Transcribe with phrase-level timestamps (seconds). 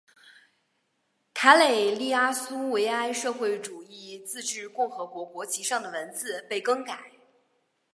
[1.31, 7.11] 卡累利阿苏维埃社会主义自治共和国国旗上的文字被更改。